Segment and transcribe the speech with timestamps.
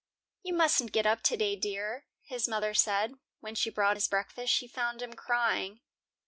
[0.41, 3.19] "You mustn't get up today, dear," his mother said.
[3.39, 5.81] When she brought his breakfast, she found him crying.